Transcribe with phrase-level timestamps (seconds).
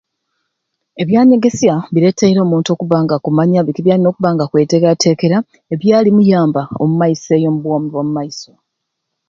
[1.01, 5.37] Ebyanyegesya bireeteire omuntu okubba nga akumanya biki byalina okubba nga akwetekerateekera
[5.73, 8.51] ebyalimuyamba omu maiso eyo omu bwoomi bwa mu maiso.